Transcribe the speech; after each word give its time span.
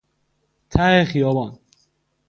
ته 0.69 1.05
خیابان 1.09 1.59